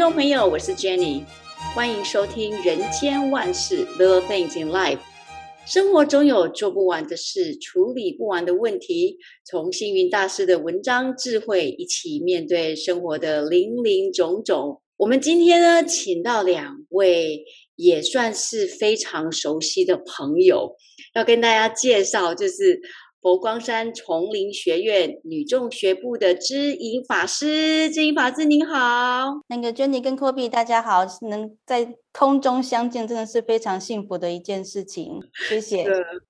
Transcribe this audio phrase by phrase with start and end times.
[0.00, 1.22] 众朋友，我是 Jenny，
[1.74, 4.96] 欢迎收听《人间万事 The Things in Life》。
[5.66, 9.18] 生活中有做不完的事，处理不完的问题。
[9.44, 14.80] 从星云大师的文章智慧，一起面对生活的林林总总。
[14.96, 17.44] 我们今天呢，请到两位
[17.76, 20.76] 也算是非常熟悉的朋友，
[21.14, 22.80] 要跟大家介绍，就是。
[23.22, 35.84] 佛光山丛林学院女众学部的知音法师，知音法师您好，那个 Jenny 跟 Kobe 大家好，能在空中相见真的是非常幸福的一件事情，谢谢。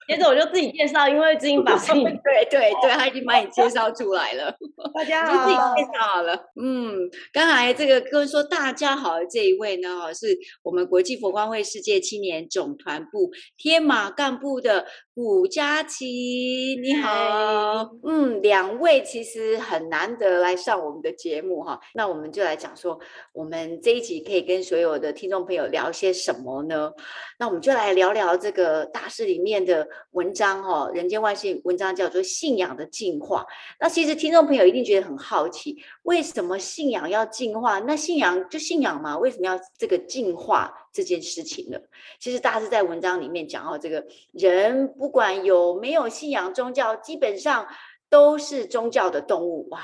[0.07, 4.55] 接着我就自己介绍，因为知颖法师，对对 对，他已经把你介绍出来了，
[4.95, 6.35] 大家好，自己介绍好了。
[6.61, 14.85] 嗯，刚才这个跟说大家好的这一位呢，是我们国际佛光会世界青年总团部天马干部的
[15.15, 17.91] 古佳琪，你好。
[18.07, 22.99] 嗯，两位其实很难得来上我们的节目哈，那我们就来讲说，
[23.33, 25.70] 我们这一集可以跟所有的听众朋友。
[25.71, 26.93] 聊些什么呢？
[27.39, 33.43] 那我们就来聊聊这个大师里面的文章哦，《人间万幸》文章叫做《信仰的进化》。
[33.79, 37.79] 那其实听众朋友一定觉得很好奇，为什么信仰要进化？
[37.81, 41.79] 那信仰就信仰嘛，为什么要这个进化这件事情呢？
[42.19, 47.67] 其实大师在文章里面讲哦，这个人不管有没有信仰宗教，基本上
[48.09, 49.81] 都是宗教的动物哇。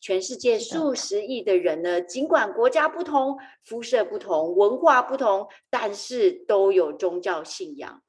[0.00, 8.02] 全世界数十亿的人呢，尽管国家不同、肤色不同、文化不同，但是都有宗教信仰。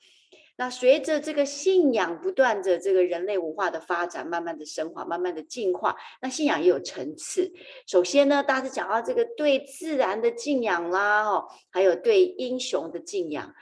[0.57, 5.97] 那随着这个信仰不断的这个人类文化的发展，慢慢的升华，慢慢的进化。
[6.21, 7.51] 那信仰也有层次。
[7.87, 13.53] 首先呢，大家讲到这个对自然的敬仰啦，哦，还有对英雄的敬仰，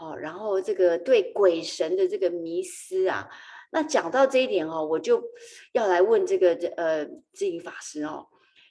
[0.00, 3.28] 哦，然后这个对鬼神的这个迷思啊。
[3.72, 5.22] 那讲到这一点哦，我就
[5.72, 8.26] 要来问这个呃智颖法师哦，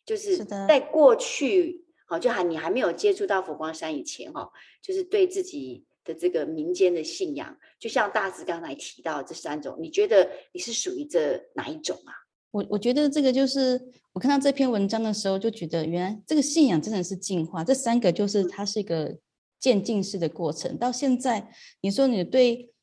[0.06, 4.51] 就是在过去哦，就还你还没有接触到佛光山以前哦，
[4.81, 12.12] 就是对自己的这个民间的信仰，就像大师刚才提到这三种，你觉得你是属于这哪一种啊？
[12.51, 13.79] 我我觉得这个就是
[14.12, 19.18] 我看到这篇文章的时候，就觉得原来这个信仰真的是进化，这三个就是它是一个
[19.59, 20.78] 渐进式的过程。
[20.78, 22.74] 到现在你说你对。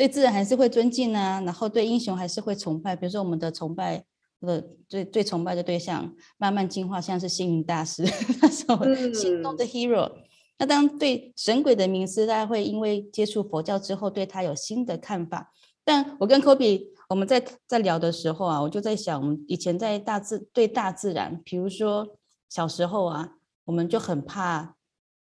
[0.00, 2.96] 对自然还是会尊敬啊，然后对英雄还是会崇拜。
[2.96, 4.02] 比如说我们的崇拜
[4.40, 8.02] 的最最崇拜的对象，慢慢进化，像是星云大师，
[8.40, 10.06] 他是我心中的 hero。
[10.06, 10.22] 嗯、
[10.56, 15.52] 那当对神鬼的迷思，大家会因为接触佛教之后，对他有新的看法。
[15.84, 22.08] 但我跟 Kobe 我们在在聊的时候啊，我就在想，我们以前在大自对大自然，比如说
[22.48, 23.32] 小时候啊，
[23.66, 24.76] 我们就很怕。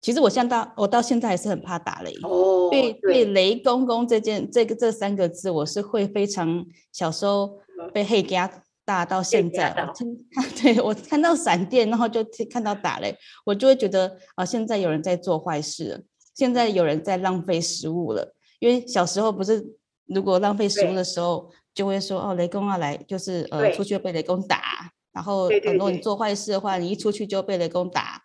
[0.03, 2.13] 其实我现在我到现在还是很怕打雷。
[2.23, 7.57] 哦，对对，雷公公这件这个这三个字，我是会非常小时候
[7.93, 8.51] 被黑压
[8.83, 9.69] 大到现在。
[9.71, 10.13] 我听，
[10.61, 12.21] 对我看到闪电，然后就
[12.51, 13.15] 看到打雷，
[13.45, 16.01] 我就会觉得啊，现在有人在做坏事了，
[16.35, 18.35] 现在有人在浪费食物了。
[18.59, 19.65] 因为小时候不是，
[20.07, 24.91] 如果浪费食物的时候，就会说哦，雷公要来，就是呃，出去被雷公打。
[25.13, 28.21] 然后很多你做坏事的话，你一出去就被雷公打。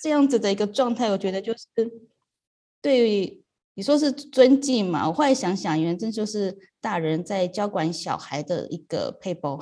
[0.00, 1.66] 这样子的一个状态，我觉得就是
[2.80, 3.42] 对于
[3.74, 5.08] 你说是尊敬嘛。
[5.08, 9.58] 我后来想想，原来这就是大人在教管小孩的一个配包，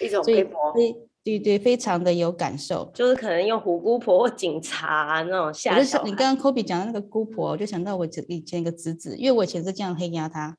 [0.00, 0.72] 一种 配包。
[0.74, 0.94] 对
[1.24, 2.90] 对对，非常的有感受。
[2.94, 6.08] 就是可能用虎姑婆或警察那种吓小孩。
[6.08, 10.56] 你刚刚 Kobe 讲的那个姑婆，我就想到我以前一个侄子，因为我以前是这样黑压他。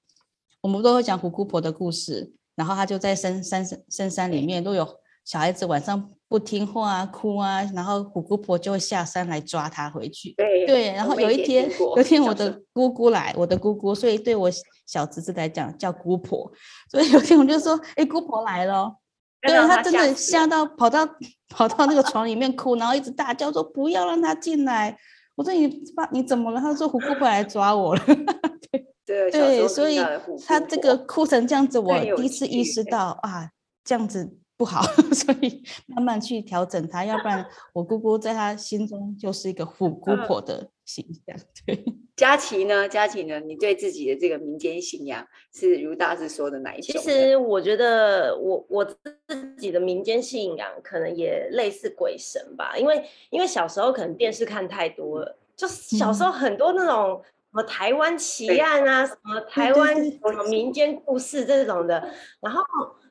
[0.61, 4.87] 我们都会讲虎姑婆的故事，然后他就在深山深山里面都有
[5.25, 6.11] 小孩子晚上。
[6.29, 10.31] 不听话啊，哭啊，然后虎姑婆就会下山来抓他回去。
[10.37, 14.49] 对，对，然后有一天，有一天我的姑姑来，我的姑姑，所以对我
[14.85, 16.49] 小侄子来讲叫姑婆。
[16.91, 18.95] 所以有一天我就说：“哎，姑婆来了。”
[19.41, 21.07] 对，他真的吓到跑到
[21.49, 24.95] 跑到那个床里面哭，然后一直大叫说：“不要让他进来！”
[25.35, 28.01] 我说：“你爸你怎么了？”他说：“虎姑婆来抓我了。
[29.03, 29.97] ”对对，所以
[30.45, 33.49] 他这个哭成这样子，我第一次意识到啊，
[33.83, 34.35] 这样子。
[34.59, 34.81] 不好，
[35.15, 41.33] 所以慢慢去调整他，要不然我姑姑在他心中就是一个虎姑婆的形象。
[41.65, 41.81] 对，
[42.17, 42.85] 佳琪呢？
[42.89, 43.39] 佳琪呢？
[43.39, 47.01] 你对自己的这个民间信仰是如大师说的哪一种？
[47.01, 62.61] 其实我觉得我我自己的民间信仰可能也类似鬼神吧，因为因为小时候可能电视看太多了，就小时候很多那种什么台湾奇案啊，什么台湾什么民间故事这种的，然后。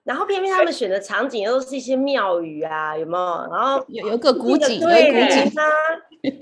[0.08, 3.54] 然后偏偏他们选的场景又是一些庙宇啊，有没有？
[3.54, 5.64] 然后有有个古井，对有古井啊，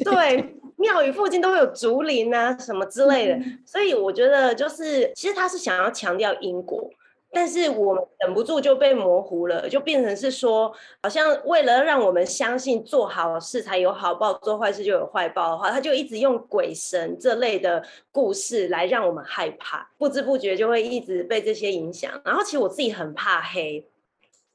[0.05, 3.35] 对，庙宇附近都会有竹林啊，什么之类的。
[3.35, 6.89] 嗯、所以我觉得就是，其实他是想要强调因果，
[7.37, 22.11] 但是我们忍不住就被模糊了，就变成是说，好像为了让我们相信做好事才有好报，做坏事就有坏报的话，他就一直用鬼神这类的故事来让我们害怕，不知不觉就会一直被这些影响。
[22.25, 23.87] 然后其实我自己很怕黑。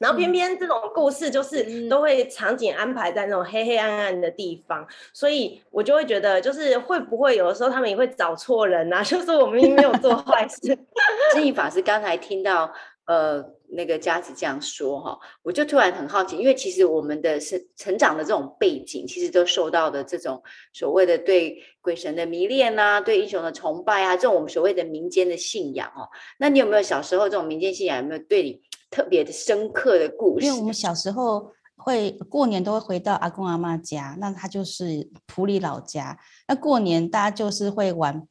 [0.02, 9.04] 然后偏偏这种故事就是都会场景安排在那种黑黑暗暗的地方，所以我就会觉得，就是会不会有的时候他们也会找错人啊？
[9.06, 10.76] 就是我明明没有做坏事。
[11.36, 12.74] 正义法师刚才听到
[13.06, 20.42] 呃那个佳子这样说哈，我就突然很好奇，因为其实我们的成成长的这种背景，其实都受到的这种
[20.74, 26.10] 所谓的对鬼神的迷恋啊，对英雄的崇拜啊，这种我们所谓的民间的信仰哦。
[26.40, 28.62] 那你有没有小时候这种民间信仰有没有对你？
[28.92, 36.20] 特别的深刻的故事，因为我们小时候会过年都会回到阿公阿妈家，那他就是埔里老家。
[36.48, 38.28] 那过年大家就是会玩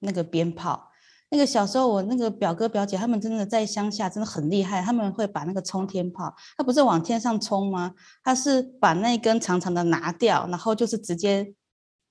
[0.00, 0.90] 那个鞭炮。
[1.30, 7.94] 那个小时候我那个表哥表姐他们真的在乡下真的很厉害，他们会把那个冲天炮，他不是往天上冲吗？
[8.24, 11.54] 他是把那根长长的拿掉，然后就是直接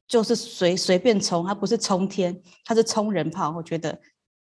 [0.07, 3.53] 就是随随便冲，他不是冲天，他是冲人炮。
[3.57, 3.99] 我觉得。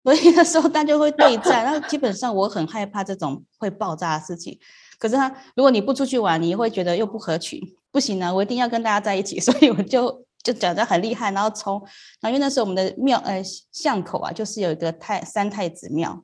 [0.08, 4.58] 所以那时候大家会对战，然后基本上我很害怕这种会爆炸的事情。
[4.98, 7.62] 可是他，如果你不出去玩，你会觉得又不合群，
[7.92, 9.38] 不行啊，我一定要跟大家在一起。
[9.44, 11.74] 所以我就就讲得很厉害，然后冲。
[12.22, 13.44] 然后因为那时候我们的庙呃
[13.74, 16.24] 巷口啊，就是有一个太三太子庙。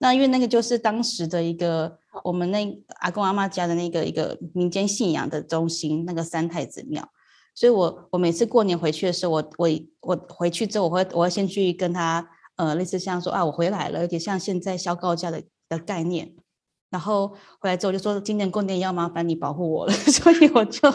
[0.00, 7.08] 那因为那个就是当时的一个我们那阿公阿妈家的那个一个民间信仰的中心，那个三太子庙。
[7.54, 9.70] 所以我我每次过年回去的时候，我我
[10.00, 12.28] 我回去之后，我会我会先去跟他。
[12.58, 16.34] 呃，类似像说啊，我回来了，有点像现在消告假的的概念。
[16.90, 17.28] 然后
[17.60, 20.90] 回来之后就说，今年过年要麻烦你保护我了， 所以我就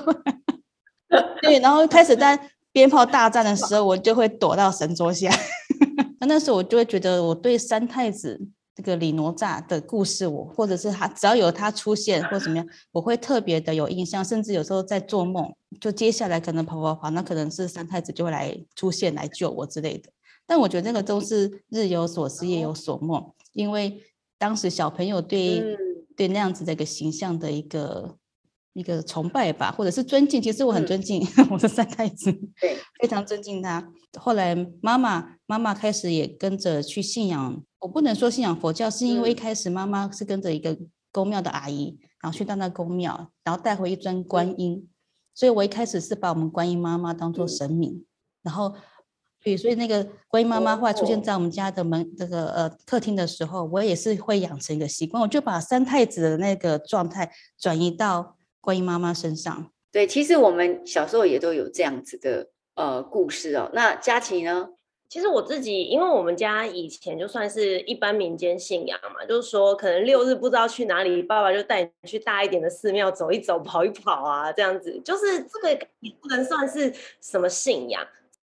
[1.42, 1.60] 对。
[1.60, 5.30] 然后开始在鞭炮大战的时候，我就会躲到神桌下。
[6.20, 8.42] 那那时候我就会觉得，我对三太子
[8.76, 20.10] 这个李哪吒的故事，我或者是他只要有他出现或怎么样，我会特别的有印象，甚至有时候在做梦，就接下来可能跑跑跑，那可能是三太子就会来出现来救我之类的。
[20.46, 24.04] 但我觉得那个都是日有所思夜有所梦，因为
[24.38, 25.78] 当时小朋友对、嗯、
[26.18, 28.18] 对那样子的一个形象的一个
[28.74, 30.42] 一个崇拜吧，或者是尊敬。
[30.42, 33.90] 其实我很尊敬、嗯、 我的三太子，对，非常尊敬他。
[34.20, 40.78] 后来妈妈妈妈开始也跟着去信仰，我不能说信仰佛教，是因为一开始妈妈是跟着一个
[41.12, 44.90] 宫庙的阿姨，然后去到那宫庙，然后带回一尊观音，嗯、
[45.34, 48.06] 所以我一开始是把我们观音妈妈当做神明，嗯、
[48.44, 48.76] 然后。
[49.44, 57.30] 对，所以那个观音妈妈后来出现在我们家的门这个呃客厅的时候，我也是会养成一个习惯，我就把三太子的那个状态
[57.60, 59.70] 转移到观音妈妈身上。
[59.92, 63.70] 对，其实我们小时候也都有这样子的呃故事哦。
[63.74, 64.70] 那佳琪呢？
[65.10, 76.92] 其实我自己，因为我们家以前就算是一般民间信仰嘛，就是说可能六日不知道去哪里，爸爸就带你去大一点的寺庙走一走、跑一跑啊，这样子，就是这个也不能算是
[77.22, 78.04] 什么信仰。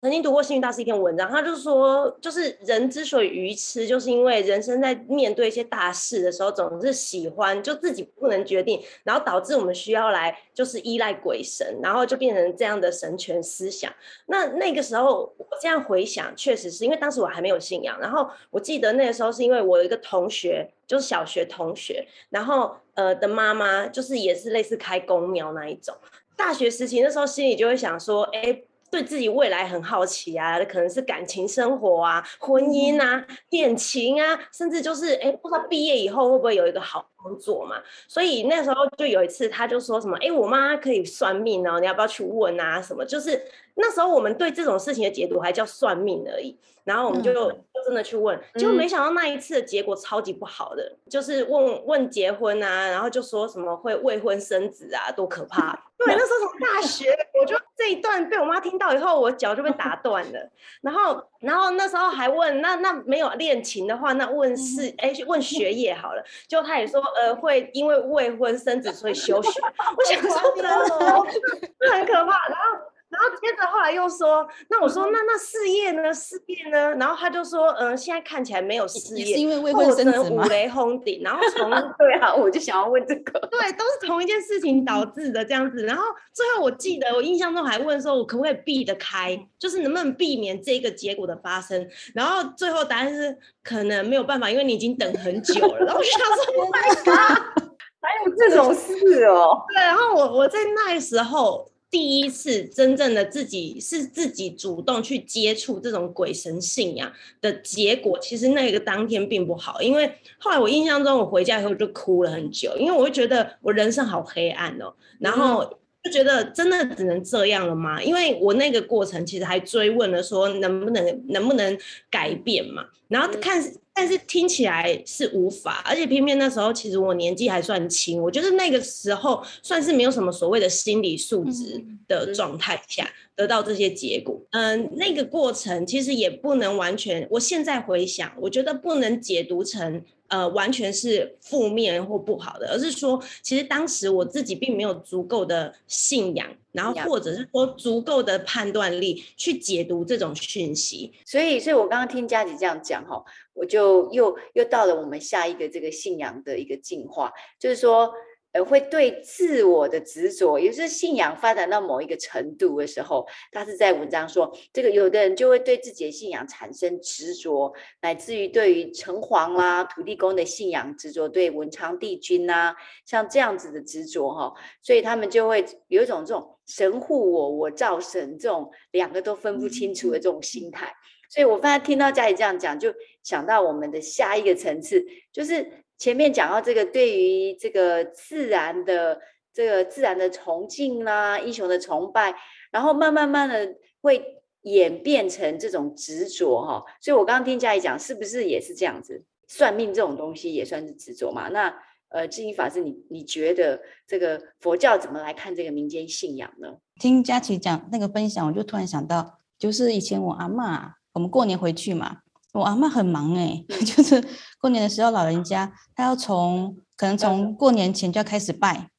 [0.02, 13.94] 曾经读过幸运大师一篇文章，他就说，就是人之所以愚痴，就是因为人生在面对一些大事的时候，总是喜欢就自己不能决定，然后导致我们需要来就是依赖鬼神，然后就变成这样的神权思想。
[14.26, 17.96] 那那个时候，我这样回想，确实是因为当时我还没有信仰。
[18.00, 25.96] 然后我记得那个时候是因为我有一个同学，就是小学同学，然后呃的妈妈就是也是类似开公庙那一种。
[26.36, 28.64] 大学时期那时候心里就会想说，哎。
[28.92, 37.78] 对自己未来很好奇啊，可能是感情生活啊、婚姻啊、恋情啊，甚至就是哎，不知道毕业以后会不会有一个好工作嘛？
[38.08, 43.42] 所以那时候就有一次，他就说什么：“哎，我妈可以算命哦，你要不要去问啊？”什么就是
[43.76, 46.58] 那时候我们对这种事情的解读还叫算命而已。
[46.84, 47.52] 然后我们就就
[47.86, 55.80] 真的去问，结果没想到那一次的结果超级不好的，就是问问结婚啊，然后就说什么会未婚生子啊，多可怕！
[55.96, 60.50] 对，那时候从大学，我就这一段被我妈听到以后，我脚就被打断了。
[60.82, 66.24] 然后，然后那时候还问，那那没有恋情的话，那问是哎，问学业好了。
[66.48, 69.50] 就他也说，呃，会因为未婚生子所以休学。
[69.98, 70.32] 我想说
[71.92, 72.48] 很可怕。
[72.48, 72.91] 然后。
[73.12, 76.14] 然后接着后来又说，那我说那那事业呢？
[76.14, 76.96] 事业呢？
[76.96, 80.46] 然后他就说，嗯，现在看起来没有事业，是因为未婚生子吗？
[80.46, 81.22] 五雷轰顶。
[81.22, 85.84] 然后从 对啊，我就想要问这个，对，都是同一件事情导致的这样子。
[85.84, 91.86] 然后最后我记得我印象中还问说，我可不可以避得开，就是能不能避免这个结果的发生？
[92.16, 95.80] 然后最后答案是可能没有办法，因为你已经等很久了。
[95.80, 97.68] 然后我想说，Oh my God，
[98.02, 99.66] 还有这种事哦？
[99.68, 101.70] 对，然后我我在那时候。
[101.92, 118.02] 第一次真正的自己是自己主动去接触这种鬼神信仰的结果，其实那个当天并不好，因为后来我印象中我回家以后就哭了很久，因为我会觉得我人生好黑暗哦，然后就觉得真的只能这样了吗？
[118.02, 121.78] 因为我那个过程其实还追问了说能不能能不能
[122.10, 123.62] 改变嘛，然后看。
[123.94, 134.42] 但是听起来是无法，而且偏偏那时候其实我年纪还算轻，我觉得那个时候算是没有什么所谓的心理素质的状态下得到这些结果。
[134.52, 140.02] 嗯，那个过程其实也不能完全，我现在回想，我觉得不能解读成。
[140.32, 151.12] 呃，完全是负面或不好的，而是说，其实当时我自己并没有足够的信仰，然后或者是说足够的判断力去解读这种讯息。
[151.26, 153.24] 所以，所以我刚刚听佳琪这样讲哈，
[153.54, 158.12] 我就又又到了我们下一个这个信仰的一个进化，就是说。
[158.54, 180.94] 呃，会对自我的执着，也就是信仰发展到某一个程度的时候，他是在文章说，这个有的人就会对自己的信仰产生执着，乃至于对于城隍啦、土地公的信仰执着，对文昌帝君呐、啊，像这样子的执着哈，所以他们就会有一种这种神护我，我造神这种两个都分不清楚的这种心态。
[181.30, 182.94] 所以我刚才听到家里这样讲，就
[183.24, 185.72] 想到我们的下一个层次，就是。
[186.02, 189.22] 前面讲到这个，对于这个自然的
[189.54, 192.34] 这个自然的崇敬啦、英雄的崇拜，
[192.72, 196.84] 然后慢慢慢的会演变成这种执着哈。
[197.00, 199.24] 所以我刚刚听佳怡讲，是不是也是这样子？
[199.48, 201.50] 算命这种东西也算是执着嘛？
[201.50, 201.72] 那
[202.10, 206.78] 呃，智英法师，你你觉得这个佛教怎么来看这个民间信仰呢？
[207.00, 212.22] 听佳琪讲那个分享，我就突然想到，就是以前我阿嬷，我们过年回去嘛。
[212.54, 214.24] 我阿妈很忙哎、欸， 就是
[214.60, 218.90] 过年的时候，老人家他要从可能从过年前就要开始拜，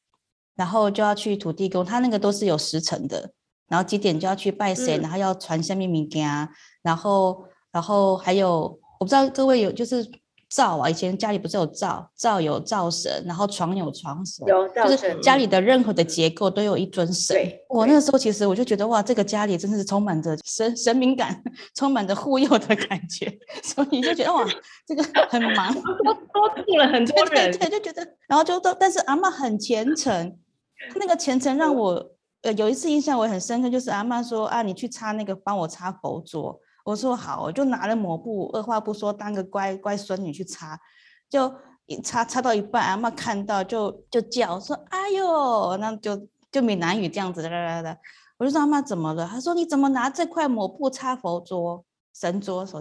[0.54, 3.32] 然后就要去土地公，他那个都是有时辰的，
[3.68, 6.49] 然后几点就要去拜谁，然后要传下面物件，
[6.82, 10.11] 然后然后还有我不知道各位有就是。
[10.54, 17.35] 灶啊，以前家里不是有灶，灶有灶神，然后床有床神，有，就是家里的任何的结构都有一尊神。
[17.71, 21.42] 我那个时候其实我就觉得哇，这个家里真的是充满着神神明感，
[21.75, 23.32] 充满着护佑的感觉，
[23.64, 24.47] 所以就觉得哇，
[24.87, 25.73] 这个很忙，
[26.04, 30.37] 多多住了很多人，对，对，对，就觉得，然后就都，但是阿嬷很虔诚，
[30.97, 32.11] 那个虔诚让我
[32.42, 36.61] 呃有一次印象我很深刻，就是阿嬷说啊，你去擦那个，帮我擦佛桌。
[36.84, 40.78] 我说好，我就拿了抹布，二话不说，当个乖乖孙女去擦，
[41.30, 41.52] 就
[41.86, 47.96] 一擦擦到一半，阿嬷看到就就叫说：“哎呦！”那就就闽南语这样子的啦啦啦。
[48.36, 49.26] 我就说阿嬷怎么了？
[49.26, 51.84] 她说：“你怎么拿这块抹布擦佛桌、
[52.14, 52.80] 神桌？”神：“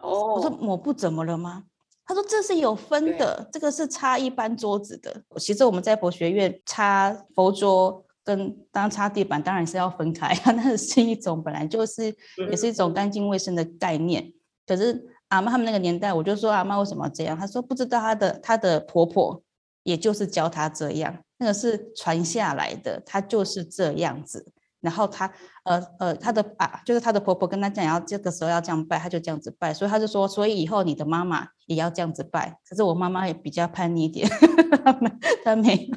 [0.00, 1.64] 哦。”我说：“抹布怎么了吗？”
[2.06, 5.22] 她说：“这是有分的，这个是擦一般桌子的。
[5.36, 12.14] 其实我们在佛学院擦佛桌。”跟当擦地板当然是要分开啊， 那是一种本来就是
[12.50, 14.32] 也是一种干净卫生的概念。
[14.66, 17.36] 可是阿妈他们那个年代，我就说阿妈为什么要这样？
[17.36, 19.42] 她说不知道她的她的婆婆
[19.82, 24.52] 也就是教她这样，那个是传下来的，她就是这样子。
[24.80, 25.32] 然后她
[25.64, 29.74] 呃呃她的啊就是她的婆婆跟她讲要这个时候要这样拜，她就这样子拜。
[29.74, 32.58] 所以她就说，所以以后你的妈妈也要这样子拜。
[32.68, 34.28] 可是我妈妈也比较叛逆一点，
[34.84, 35.10] 她没
[35.44, 35.90] 她没。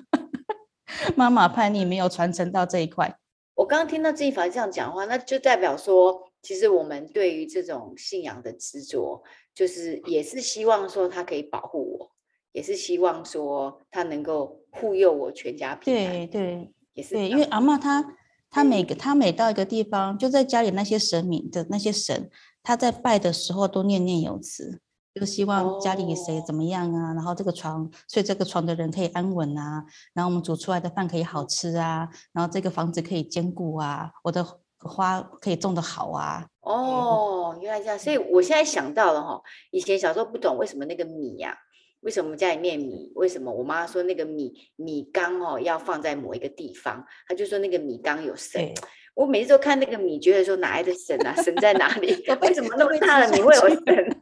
[1.15, 3.17] 妈妈叛逆没有传承到这一块。
[3.55, 9.23] 我刚刚听到这一法这样讲话，那就代表说，其实我们对于这种信仰的执着，
[9.53, 12.11] 就是也是希望说他可以保护我，
[12.51, 16.11] 也是希望说他能够护佑我全家平安。
[16.11, 18.17] 对对，也是对，因为阿嬷她
[18.49, 22.29] 她每个她每到一个地方，就在家里那些神明的那些神，
[22.61, 24.81] 她在拜的时候都念念有词。
[25.19, 29.81] 就希望家里谁怎么样啊，哦、然后这个床睡这个床的人可以安稳啊，
[30.13, 34.45] 然后我们煮出来的饭可以好吃啊，然后这个房子可以坚固啊，我的
[34.77, 36.45] 花可以种得好啊。
[36.59, 39.41] 哦，原来这样，所以我现在想到了哈，
[39.71, 41.57] 以前小时候不懂为什么那个米呀、啊，
[42.01, 48.73] 为什么我们家里面米，为什么我妈说那个米米缸哦要放在某一个地方，她就说那个米缸有神。
[49.13, 51.33] 我每次都看那个米，觉得说哪来的神啊？
[51.41, 52.21] 神在哪里？
[52.41, 54.19] 为什么那么大的米会有神？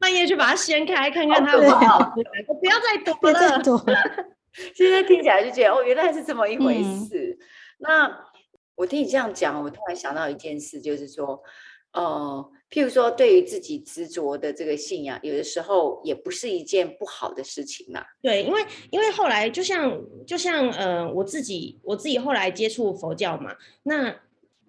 [0.00, 2.24] 半夜去把它掀开，看看它有没有好吃。
[2.48, 4.26] 我不要再 躲了，躲了。
[4.74, 7.38] 现在听起来就觉得哦，原来是这么一回事。
[7.38, 7.46] 嗯、
[7.80, 8.24] 那
[8.74, 11.42] 我听你这样讲，我突然想到一件事，就是说，
[11.92, 18.02] 呃，譬如说，对于自己执着的这个信仰，有的时候也不是一件不好的事情呐。
[18.22, 24.16] 对，因为因为后来就像就像呃，我自己我自己后来接触佛教嘛，那。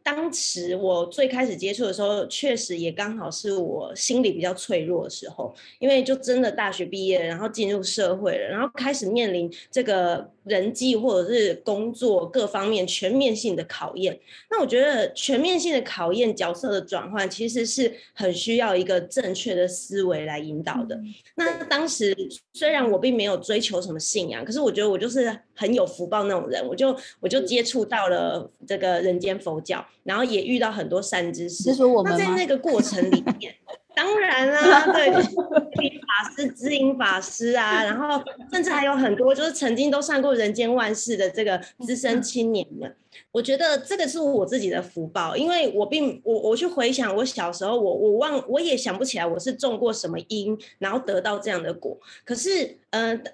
[0.03, 14.19] 当时我最开始接触的时候，确实也刚好是我心理比较脆弱的时候，因为就真的大学毕业，然后进入社会了，然后开始面临这个人际或者是工作各方面全面性的考验。
[14.49, 20.99] 那我觉得全面性的考验、角色的转换，其实是很需要一个正确的思维来引导的。
[21.35, 22.15] 那当时
[22.53, 29.85] 虽然我并没有追求什么信仰，可是我觉得我就是很有福报那种人，我就我就接触到了这个人间佛教。
[30.03, 31.71] 然后也遇到很多善知识，
[32.03, 33.53] 那在那个过程里面，
[33.95, 42.95] 当然啦、啊， 对，法师、知音法师啊， 然后甚至还有很多就是曾经都上过人间万事的这个资深青年们，
[43.31, 53.17] 我觉得这个是我自己的福报，因为我并我我去回想我小时候，我我忘我也想不起来我是种过什么因，然后得到这样的果，可是嗯。
[53.17, 53.31] 呃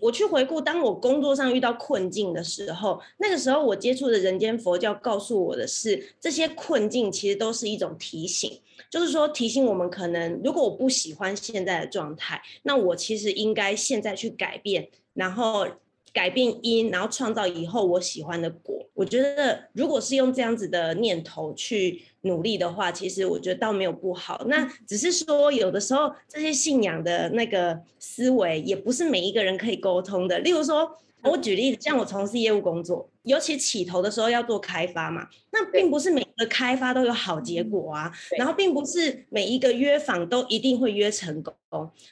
[0.00, 15.66] 我去回顾，当我工作上遇到困境的时候，那个时候我接触的人间佛教告诉我的是，这些困境其实都是一种提醒，就是说提醒我们，可能如果我不喜欢现在的状态，那我其实应该现在去改变，然后。
[16.12, 18.86] 改变因，然后创造以后我喜欢的果。
[18.94, 24.44] 我觉得，如果是用这样子的念头去努力的话，其实我觉得倒没有不好。
[24.46, 30.38] 那只是说，有的时候这些信仰的那个思维，也不是每一个人可以沟通的。
[30.40, 30.90] 例如说，
[31.22, 33.08] 我举例子，像我从事业务工作。
[33.24, 41.54] 尤其起头的时候要做开发嘛，那并不是每个开发都有好结果啊，然后并不是每一个约访都一定会约成功，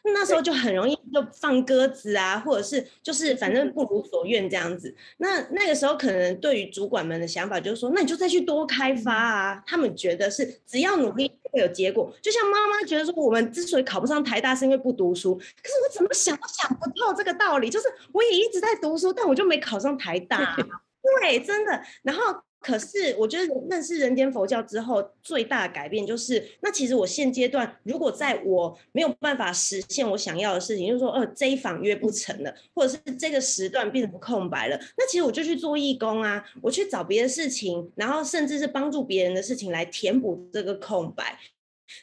[0.04, 4.94] 那时候就很容易就放鸽子啊，或者是就是反正不如所愿这样子。
[5.16, 12.12] 那那个时候可能对于主管们的想法就是说，那你就再去多开发啊，他们觉得是只要努力会有结果。
[12.20, 20.56] 就像妈妈觉得说，我们之所以考不上台大是因为不读书，可是我怎么想都想不透这个道理，就是我也一直在读书，但我就没考上台大啊。
[21.20, 21.82] 对，真的。
[22.02, 22.22] 然后，
[22.60, 41.38] 可是我觉得认识人间佛教之后，最大的改变就是，那其实我现阶段如果在我没有办法实现我想要的事情，就是说，呃，这一访约不成了，或者是这个时段变成空白了，那其实我就去做义工啊，我去找别的事情，然后甚至是帮助别人的事情来填补这个空白。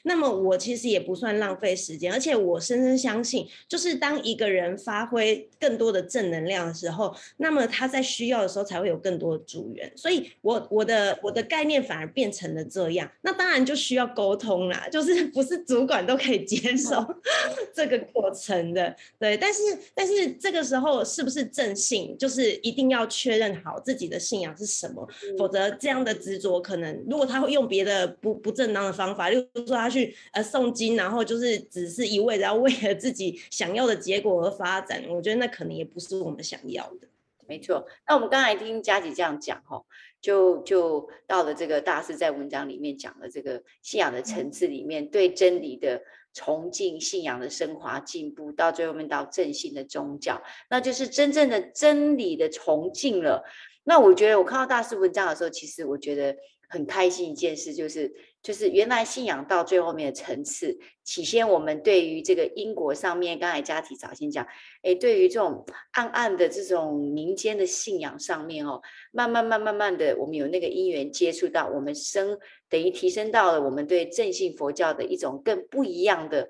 [0.04, 9.92] 那么我其实也不算浪费时间，而且我深深相信，就是当一个人发挥更多的正能量的时候，那么他在需要的时候才会有更多的助缘。
[9.96, 13.10] 所以我，我我的我的概念反而变成了这样。
[13.22, 17.06] 那当然就需要沟通啦，就是不是主管都可以接受
[17.74, 19.38] 这个过程的，对。
[19.38, 19.62] 但是
[19.94, 25.08] 但是这个时候是不是正信，就是一定要确认好自己的信仰是什么，
[25.38, 29.75] 否则这样的执着可能，如果他会用别的不不正当的方法，例如说。
[29.78, 37.08] 他去呃诵经，然后就是只是一味，然后为了自己想要的结果而发展，我觉得那可能也不是我们想要的。
[37.48, 39.84] 没错，那我们刚才听佳琪这样讲哈，
[40.20, 46.02] 就就到了这个大师在文章里面讲的这个信仰的层次里面，对真理的
[46.34, 53.44] 崇敬、信仰的升华、进步，到最后面到正信的宗教，那就是真正的真理的崇敬了。
[53.84, 56.36] 那我觉得我看到大师文章的时候，其实我觉得。
[56.68, 58.12] 很开心一件事，就是
[58.46, 64.46] 就是原来信仰到最后面的层次，起先我们对于这个因果上面，刚才佳琪早先讲，
[64.84, 68.80] 哎，对于这种暗暗的这种民间的信仰上面哦，
[69.12, 72.38] 慢慢慢慢慢的，我们有那个因缘接触到，我们升
[72.70, 76.48] 等于提升到了我们对正信佛教的一种更不一样的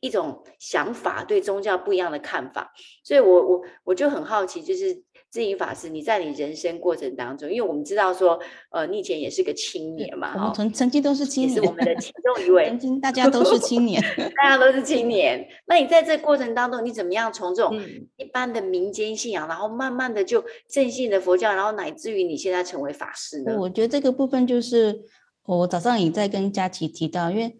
[0.00, 2.72] 一种想法，对宗教不一样的看法，
[3.04, 5.04] 所以我我我就很好奇，就是。
[5.30, 8.36] 智盈法师，你在你人生过程当中，因为我们知道说，
[8.70, 14.02] 呃，你以前也是个青年嘛，我们曾曾经都是青年，是我们的其中一 位，曾经大家都是青年，
[14.42, 15.46] 大家都是青年。
[15.66, 17.80] 那你在这过程当中，你怎么样从这种
[18.16, 23.56] 一般的民间信仰，嗯、然后慢慢的就正信的佛教，然后乃至于你现在成为法师呢？
[23.56, 25.00] 我觉得这个部分就是
[25.46, 27.56] 我早上也在跟佳琪提到，因为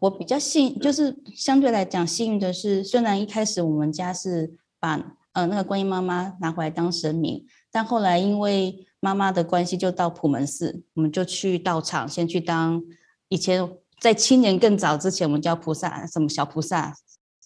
[0.00, 5.16] 我比较幸，就是相对来讲幸运的是，虽然一开始我们家是把。
[5.36, 12.82] 呃，那个观音妈妈拿回来当神明，但后来因为妈妈的关系，就到普门寺，我们就去道场，先去当。
[13.28, 13.68] 以前
[14.00, 16.94] 在七年更早之前，我们叫菩萨，什么小菩萨，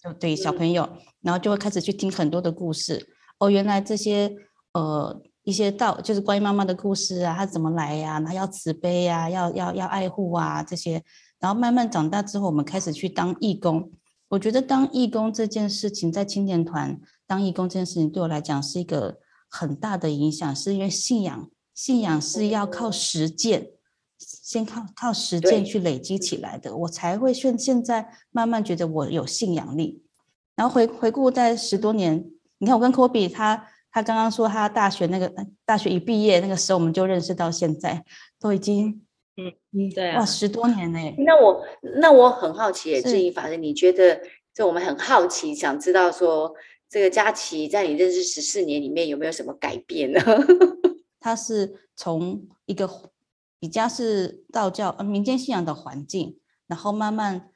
[0.00, 0.88] 就对小朋友，
[1.20, 3.08] 然后就会开始去听很多的故事。
[3.40, 4.32] 哦，原来这些
[4.72, 8.20] 呃一些道，就是观音妈妈的故事啊，她怎么来呀、啊？
[8.20, 11.02] 然后要慈悲呀、啊，要要要爱护啊这些。
[11.40, 13.90] 然后慢慢长大之后，我们开始去当义工。
[14.28, 17.00] 我觉得当义工这件事情，在青年团。
[17.30, 23.70] 当义工这件事情对我来讲是一个很大的影响，是因为信仰，信仰是要靠实践，
[24.18, 30.02] 先靠靠实践去累积起来的，我才会现现在慢慢觉得我有信仰力。
[30.56, 35.32] 然后回回顾在十多年，你看我跟科比他他刚刚说他大学那个
[35.64, 38.04] 大学一毕业那个时候我们就认识到现在，
[38.40, 39.00] 都已经
[39.36, 40.98] 嗯嗯对哇十多年呢。
[41.18, 41.64] 那我
[42.00, 44.20] 那我很好奇，智英法师，你觉得
[44.52, 46.52] 就我们很好奇，想知道说
[46.90, 50.20] 这个佳琪在你认识十四年里面有没有什么改变呢？
[51.20, 52.90] 他是从一个
[53.60, 57.50] 比较是道教呃民间信仰的环境，然后慢慢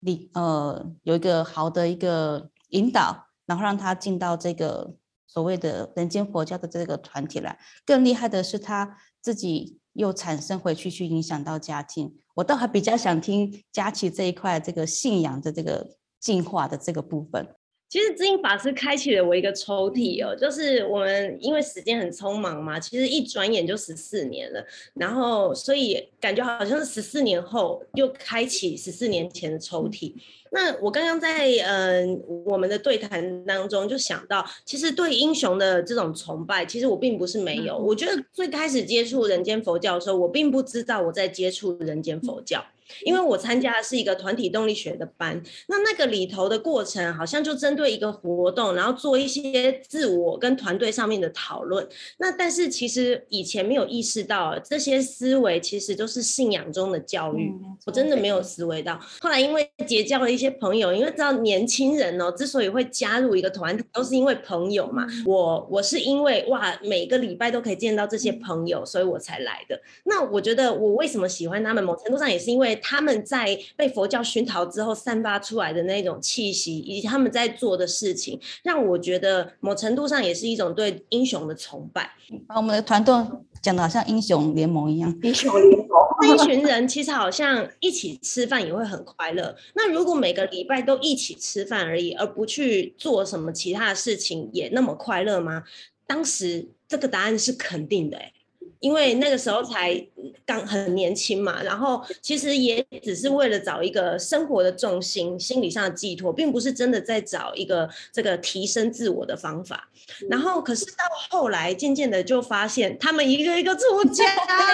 [0.00, 7.58] 你呃有一个好的一个引导，然后让他进到这个所谓的人间佛教的这个团体来。
[7.84, 12.16] 更厉害的是他自己又产生回去去影响到家庭。
[12.36, 17.54] 我倒还比较想听佳琪这一块这个信仰的这个进化的这个部分。
[17.88, 30.12] 其实知音法师开启了我一个抽屉哦，就是我们因为时间很匆忙嘛，其实一转眼就十四年了，然后所以感觉好像是十四年后又开启十四年前的抽屉。
[30.52, 37.76] 那我刚刚在嗯、呃、我们的对谈当中就想到，其实对英雄的这种崇拜，其实我并不是没有。
[37.76, 42.64] 我觉得最开始接触人间佛教的时候，我并不知道我在接触人间佛教。
[43.04, 51.86] 因为我参加的是一个团体动力学的班，那那个里头的过程好像就针对一个活动，然后做一些自我跟团队上面的讨论。
[52.18, 57.52] 那但是其实以前没有意识到这些思维其实都是信仰中的教育，
[57.84, 59.00] 我真的没有思维到。
[59.20, 65.06] 后来因为结交了一些朋友，因为知道年轻人哦，之所以会加入一个团体，都是因为朋友嘛。
[65.24, 69.80] 我我是因为哇，每个礼拜都可以见到这些朋友，所以我才来的。
[70.04, 72.75] 那我觉得我为什么喜欢他们，某程度上也是因为。
[72.76, 82.10] 他们在被佛教熏陶之后散发出来的那种气息，以及他们在做的事情，让我觉得某程度上也是一种对英雄的崇拜。
[82.46, 83.14] 把我们的团队
[83.62, 85.88] 讲的好像英雄联盟一样，英雄联盟
[86.20, 89.54] 这一群人其实好像一起吃饭也会很快乐。
[89.74, 95.64] 那如果每个礼拜都一起吃饭而已，而不去做什么其他的事情，也那么快乐吗？
[96.06, 98.32] 当时这个答案是肯定的，欸，
[98.80, 100.06] 因为那个时候才
[100.44, 109.88] 刚很年轻嘛，然后其实也只是为了找一个生活的重心、心理上的寄托，并不是真的在找一个这个提升自我的方法。
[110.28, 114.24] 然后，可是到后来，渐渐的就发现他们一个一个出家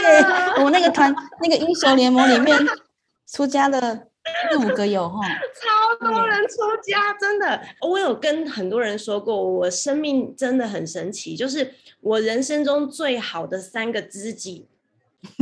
[0.00, 0.62] 了。
[0.64, 2.58] 我那个团，那个英雄联盟里面
[3.26, 4.02] 出家了
[4.50, 5.20] 四五个有哈，
[5.98, 7.60] 超多人出家，真的。
[7.80, 11.74] 我有跟很多人说过，我生命真的很神奇，就是。
[12.02, 14.66] 我人生中最好的三个知己，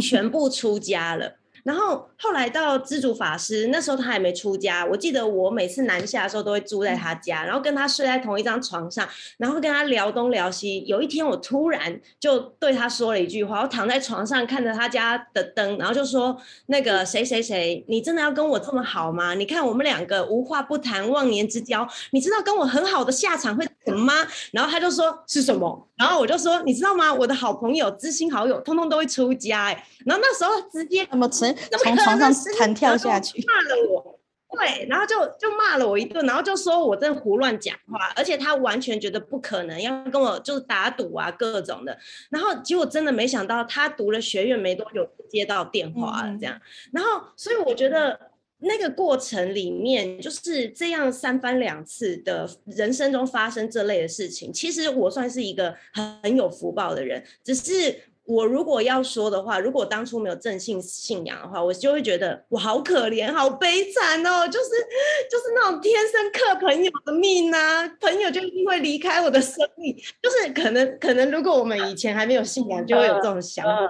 [0.03, 1.40] 全部出家了。
[1.65, 4.85] 然后后来到知足法师，那时候他还没出家。
[4.85, 10.85] 我记得我每次南下的时候，都会住在他家，然后跟他睡在同一张床上，然后跟他聊东聊西。
[10.87, 19.35] 有一天，我突然就对他说了一句话：我躺在床上看着他家的灯，然后就说：“那个谁谁谁，你真的要跟我这么好吗？
[19.35, 24.15] 你看我们两个无话不谈，忘年之交，你知道跟我很好的下场会什么吗？”
[24.53, 27.13] 然后他就说：“是什么？”然后我就说：“你知道吗？
[27.13, 34.19] 我的好朋友、知心好友，通通都会出家。”哎，然后那时候直接怎么从从床上弹跳下去，骂了我，
[34.57, 41.97] 对，然后就就骂了我一顿，然后就说我真的胡乱讲话，而且他完全觉得不可能，要跟我就是打赌啊各种的，
[42.31, 46.59] 然后结果真的没想到，他读了学院没多久接到电话了，这样，
[46.93, 48.30] 然后所以我觉得
[48.61, 58.03] 那个过程里面就是这样三番两次的人生中发生这类的事情，其实我算是一个很很有福报的人，只是。
[58.27, 64.69] 我如果要说的话，如果当初没有正信信仰的话，我就会觉得我好可怜，好悲惨哦，就是
[65.29, 73.81] 就是那种天生克朋友的命啊，朋友就一定会离开我的生命，就是可能可能如果我们以前还没有信仰，就会有这种想法。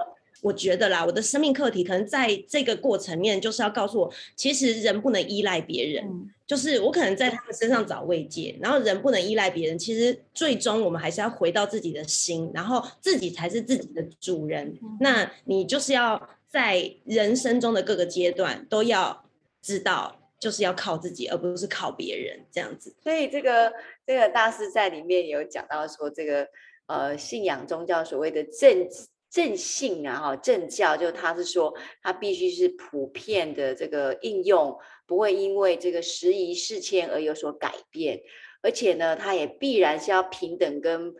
[0.41, 14.67] 我觉得啦，我的生命课题可能在这个过程面，就是要告诉我，其实人不能依赖别人，嗯、就是我可能在他们身上找慰藉，然后人不能依赖别人，其实最终我们还是要回到自己的心，然后自己才是自己的主人。
[14.81, 19.23] 嗯、那你就是要在人生中的各个阶段都要
[19.61, 22.95] 知道，就是要靠自己，而不是靠别人这样子。
[23.03, 23.71] 所以这个
[24.07, 26.47] 这个大师在里面有讲到说，这个
[26.87, 28.89] 呃信仰宗教所谓的正。
[29.31, 38.21] 正信啊，哈，正教就他是说，他必须是普遍的这个应用，不会因为这个时移世迁而有所改变，
[38.61, 41.13] 而且呢，他也必然是要平等跟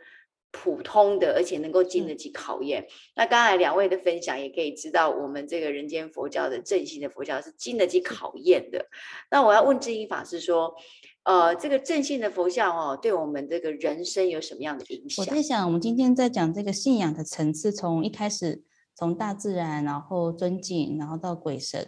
[0.52, 2.82] 普通的，而且能够经得起考验。
[2.82, 8.88] 嗯、那刚才两位的分享也可以知道，我们这个人间佛教的正信的佛教是经得起考验的。
[9.30, 10.76] 那我要问智英法师说。
[11.24, 15.24] 呃，这个正信的佛教哦，对我们这个人生有什么样的影响？
[15.24, 18.64] 我在想，我们今天在讲这个信仰的层次，从一开始
[18.96, 21.88] 从大自然，然后尊敬，然后到鬼神。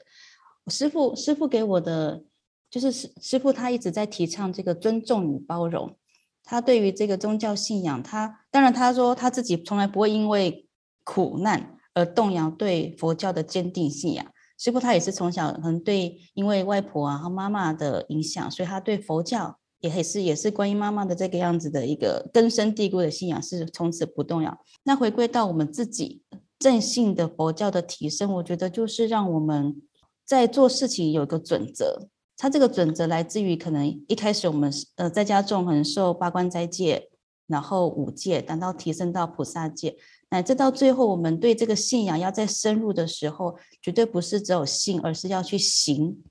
[0.65, 2.23] 我师傅师傅给我的
[2.69, 5.97] 就是师师傅他一直在提倡这个尊重与包容。
[6.43, 10.67] 他对于这个宗教信仰，他当然他说他自己从来不会因为
[11.03, 14.25] 苦难而动摇对佛教的坚定信仰。
[14.63, 24.57] 师父他也是从小可能对因为外婆啊和妈妈的影响，所以他对佛教也是也是观音妈妈的这个样子的一个根深蒂固的信仰是从此不动摇。
[24.83, 26.21] 那回归到我们自己
[26.59, 29.81] 正信的佛教的提升，我觉得就是让我们
[30.25, 32.07] 在做事情有一个准则。
[32.37, 37.09] 它这个准则来自于可能一开始我们呃在家中可能受八关斋戒，
[37.47, 39.97] 然后五戒，等到提升到菩萨戒。
[40.33, 46.23] 乃至到最后，我们对这个信仰要再深入的时候，绝对不是只有信，而是要去行。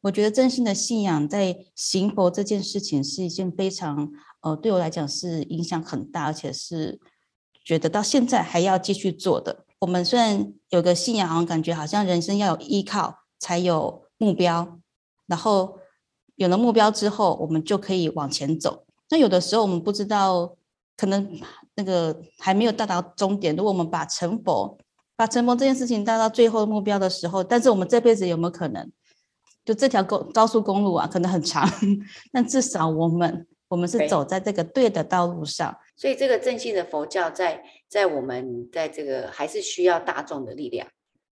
[0.00, 6.98] 我觉得真心的信仰在行佛这件事情是一件非常呃，对我来讲是影响很大，而且是
[7.62, 9.66] 觉得到现在还要继续做的。
[9.80, 14.80] 我们虽然有个信仰，感觉好像人生要有依靠才有目标，
[15.26, 15.76] 然后
[16.36, 18.86] 有了目标之后，我们就可以往前走。
[19.10, 20.56] 那有的时候我们不知道，
[21.00, 21.40] 可能。
[21.76, 23.56] 那个还没有到达终点。
[23.56, 24.76] 如果我们把成佛、
[25.16, 28.92] 把成佛这件事情带到最后目标的时候，但是我们这辈子有没有可能？
[29.64, 31.66] 就这条高高速公路啊，可能很长，
[32.32, 35.74] 但至少我们我们是走在这个对的道路上。
[35.96, 40.86] 所以，这个正信的佛教在在我们在这个还是需要大众的力量，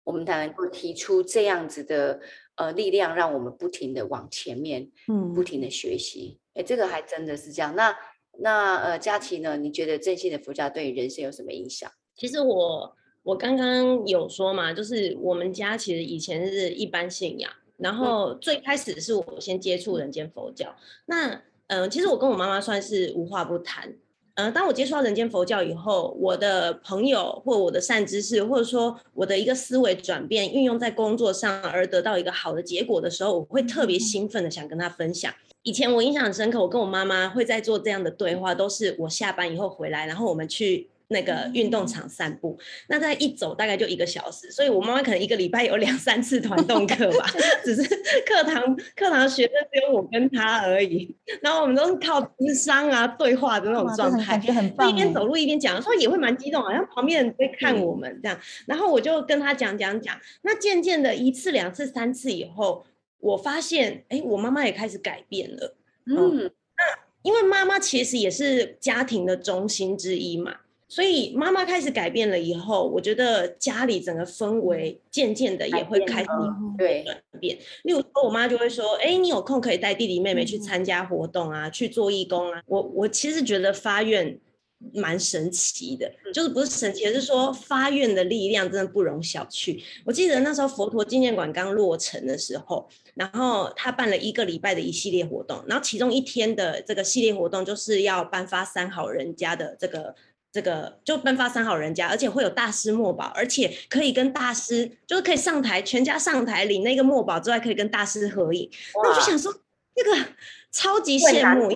[0.03, 2.19] 我们才能够提出这样子的
[2.57, 6.39] 呃力量，让我们不停的往前面，嗯，不停的学习。
[6.53, 7.73] 哎，这个还真的是这样。
[7.75, 7.95] 那。
[8.39, 9.57] 那呃，佳琪呢？
[9.57, 11.91] 你觉得正信的佛教对你人生有什么影响？
[12.15, 20.75] 其实我我刚刚有说嘛，就是我们家其实以前是一般信仰，然后最开始是我先接触人间佛教。
[21.07, 21.29] 那
[21.67, 23.89] 嗯、呃，其实我跟我妈妈算是无话不谈。
[24.35, 35.33] 嗯、呃，当我接触到人间佛教以后，我的朋友或我的善知识，或者说我的一个思维转变，运用在工作上而得到一个好的结果的时候，我会特别兴奋的想跟他分享。
[35.65, 42.55] 以前我印象很深刻，我跟我妈妈会在做这样的对话，都是我下班以后回来，然后我们去那个运动场散步。
[42.87, 47.25] 那在一走大概就一个小时，所以我妈妈可能一个礼拜有两 三次团动课吧，
[47.65, 47.81] 只是
[48.27, 51.15] 课堂课堂学生只有我跟她而已。
[51.41, 54.87] 然后我们都是靠智商啊对话的那种状态，就很棒。
[54.87, 58.39] 一边走路一边讲，所以也会蛮激动，好像旁边人在看我们这样。
[58.67, 62.85] 然后我就跟她讲讲讲，那渐渐的一次两次三次以后。
[63.25, 65.75] 我发现，哎，我妈妈也开始改变了。
[66.05, 66.83] 嗯，嗯，那
[67.23, 70.57] 因为妈妈其实也是家庭的中心之一嘛，
[70.87, 76.29] 所以妈妈开始改变了以后，我觉得家里整个氛围渐渐的也会开始
[76.77, 77.57] 对转变。
[77.83, 82.61] 例如说，我妈就会说，哎，你有空可以带弟弟妹妹去参加活动啊，去做义工啊。
[82.67, 84.39] 我我其实觉得发愿。
[84.93, 89.81] 蛮神奇的，就是不是神奇，而是说发愿的力量真的不容小觑。
[90.05, 100.13] 我记得那时候佛陀纪念馆刚落成的时候，然后他办了一个礼拜的一系列活动，然后其中一天的这个系列活动就是要颁发三好人家的这个
[100.51, 108.69] 这个，就颁发三好人家，而且会有大师墨宝，而且可以跟大师就是可以上台，全家上台领那个墨宝之外，可以跟大师合影。
[108.95, 109.53] 那我就想说，
[109.95, 110.29] 那个。
[110.75, 111.69] 超级羡慕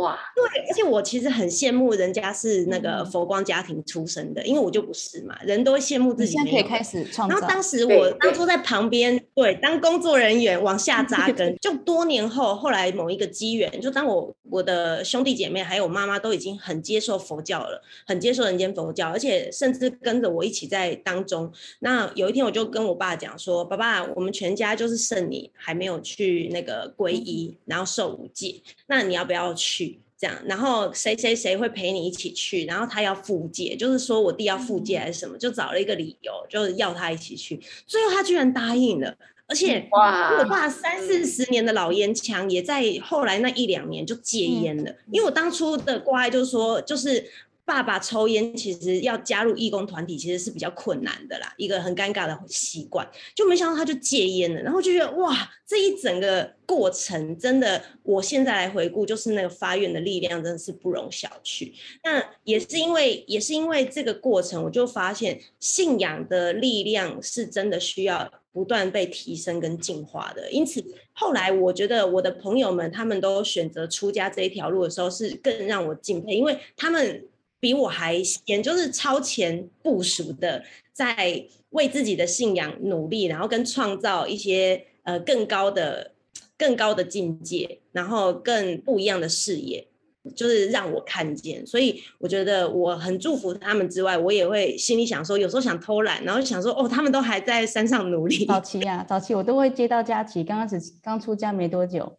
[0.00, 0.16] 哇！
[0.36, 5.36] 对，而且我其实很羡慕人家是那个佛光家庭出身的，因为我就不是嘛。
[5.44, 6.34] 人都会羡慕自己。
[6.34, 7.34] 现在可以开始创造。
[7.34, 11.56] 然后当时我当初在旁边，对，当工作人员往下扎 根。
[11.56, 21.52] 就多年后，后来某一个机缘，就当我我的兄弟姐妹还有我妈妈都已经很接受佛教了，很接受人间佛教，而且甚至跟着我一起在当中。
[21.80, 28.43] 那有一天，我就跟我爸讲说：“爸爸，我们全家就是剩你还没有去那个皈依，然后受五戒。”
[28.86, 30.00] 那你要不要去？
[30.16, 32.64] 这样，然后谁谁谁会陪你一起去？
[32.66, 35.36] 然后他要复戒，就是说我弟要复戒还是什么？
[35.36, 37.60] 就找了一个理由，就是要他一起去。
[37.84, 39.14] 最后他居然答应了，
[39.48, 44.94] 而且我爸三四十年的老烟枪，也在后来那一两年就戒烟了。
[45.10, 47.30] 因为我当初的挂碍就是说，就是。
[47.66, 53.08] 爸爸抽烟，其实要加入义工团体，其实是比较困难的啦，一个很尴尬的习惯。
[53.34, 61.72] 就没想到他就戒烟了，然后就觉得哇，这一整个过程真的，我现在来回顾，就是那个发愿的力量真的是不容小觑。
[62.02, 70.50] 那也是因为，也是因为这个过程，我就发现信仰的力量是真的需要不断被提升跟进化的。
[70.50, 77.26] 因此，后来我觉得我的朋友们他们都选择出家这一条路的时候，是更让我敬佩，因为他们。
[77.64, 86.12] 比我还先，就是超前部署的，在为自己的信仰努力，然后跟创造一些呃更高的、
[86.58, 89.88] 更高的境界，然后更不一样的视野，
[90.36, 91.66] 就是让我看见。
[91.66, 98.44] 所以我觉得我很祝福他们之外，我也会心里想说，有时候想偷懒，然后想说哦，他们都还在山上努力。
[98.44, 102.18] 早期啊，早期我都会接到佳琪，刚开始刚出家没多久，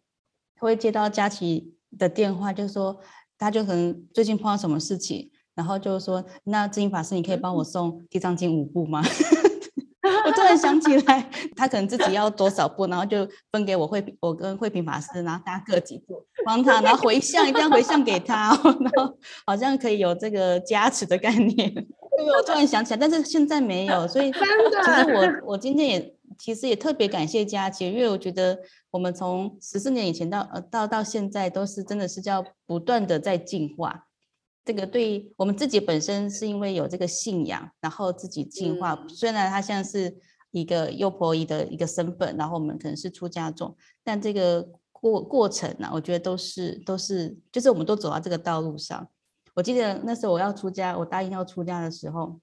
[0.58, 3.00] 会接到佳琪的电话，就说。
[3.38, 9.02] 他就可能最近碰到什么事情，然后就说：“那智英法师，你可以帮我送《地藏经》五部吗？”
[10.24, 21.74] 我突然想起 来，他可能自己要多少部，然后就分给我慧，我跟慧平法师，然后大家各几部帮他，然后回向一定要回向给他，然后好像可以有这个加持的概念。
[21.74, 21.84] 对，
[22.24, 25.14] 我突然想起来，但是现在没有，所以其实
[25.44, 28.58] 我我今天也其实也特别感谢佳琪，因为我觉得
[28.90, 34.05] 我们从十四年以前到呃到到现在都是真的是叫不断的在进化。
[34.66, 38.94] 这个对我们自己本身是因为有这个信仰，然后自己进化。
[38.94, 40.12] 嗯、虽然他现在是
[40.50, 49.08] 一个幼婆姨的一个身份，然后我们可能是出家众，但这个过过程呢、啊，我觉得都是都是，就是我们都走到这个道路上。
[49.54, 52.40] 我记得那时候我要出家，我答应要出家的时候，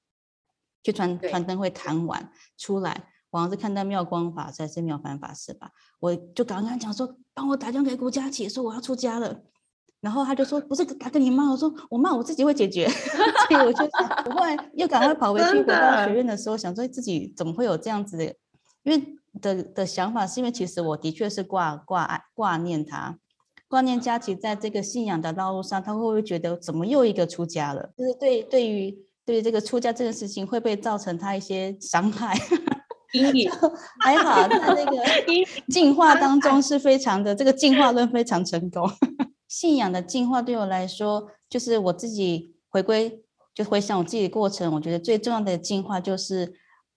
[0.82, 9.42] 去传传灯会谈完出来，我好像是看到妙光法师还是妙凡法师吧，我就刚刚讲说，帮我打电话给古佳琪，说我要出家了。
[10.04, 12.86] 然后他就说：“不是打给你骂。”我说：“我骂我自己会解决。
[13.48, 18.26] ”所以我就想，我后来又赶快跑回去，回到学院的时候，想说自己怎么会有这样子的，
[18.84, 19.02] 因为
[19.42, 23.18] 的的想法是因为其实我的确是挂挂挂念他，
[23.70, 27.94] 挂念佳琪在这个信仰的道路上，他会不会觉得怎么又一个出家了？
[27.98, 28.94] 就是对对于
[29.26, 32.38] 对于这个出家这件事情，会不会造成他一些伤害？
[33.14, 33.52] 阴影
[34.02, 34.98] 还好，在那个
[35.72, 38.90] 进化当中是非常的，这个进化论非常成功。
[39.54, 43.22] 信仰的进化对我来说，就是我自己回归，
[43.54, 44.74] 就回想我自己的过程。
[44.74, 46.56] 我觉得最重要的进化就是，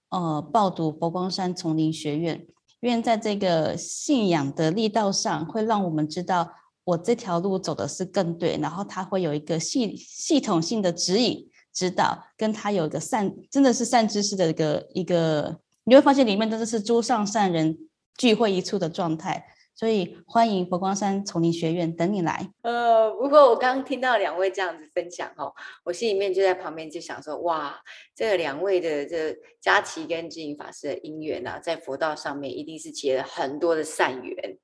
[0.08, 2.46] 呃，报读佛光山丛林学院，
[2.80, 6.50] 因为在这个信仰的力道上，会让我们知道
[6.84, 8.56] 我这条路走的是更对。
[8.56, 17.76] 然后它会有一个系系统性的指引、指导，跟它有一个善，真的是善知识的一个一个，你会发现里面真的是诸上善人
[18.16, 19.44] 聚会一处的状态。
[19.76, 22.50] 所以欢迎佛光山丛林学院等你来。
[22.62, 25.52] 呃，不过我刚刚听到两位这样子分享哦，
[25.84, 27.78] 我心里面就在旁边就想说，哇，
[28.14, 34.58] 这两位的这佳琪跟智颖法师的姻缘啊，在佛道上面一定是结了很多的善缘。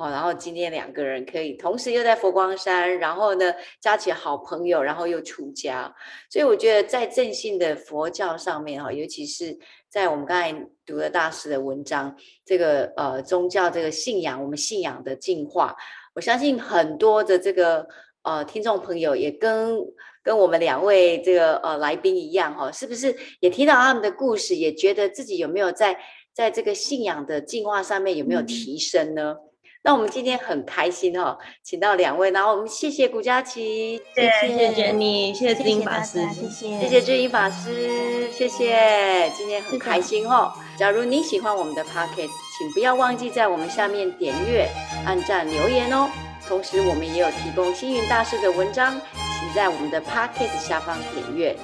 [0.00, 5.94] 好，然后今天两个人可以同时又在佛光山，然后呢，加起好朋友，然后又出家，
[6.30, 9.58] 所以我觉得在正信的佛教上面哈，尤其是
[9.90, 15.76] 在我们刚才读了大师的文章，这个呃宗教这个信仰，我们信仰的进化，
[16.14, 17.86] 我相信很多的这个
[18.22, 19.76] 呃听众朋友也跟
[20.22, 26.00] 跟我们两位这个呃来宾一样哈，是不是也听到他们的故事，也觉得自己有没有在
[26.32, 29.36] 在这个信仰的进化上面有没有提升呢？
[29.38, 29.49] 嗯
[29.82, 40.52] 那我们今天很开心哦，请到两位，然后我们谢谢古佳琪，谢谢 Jenny，谢谢智音法师，谢谢谢谢智音法师，谢谢，今天很开心哦。
[40.76, 44.68] 假如你喜欢我们的 Podcast，请不要忘记在我们下面点阅、
[45.06, 46.10] 按赞、留言哦。
[46.46, 49.00] 同时，我们也有提供星云大师的文章，
[49.38, 51.56] 请在我们的 Podcast 下方点阅。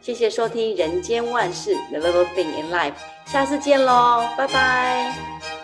[0.00, 2.92] 谢谢收听《人间万事 The Little Thing in Life》，
[3.30, 5.59] 下次见喽，拜拜。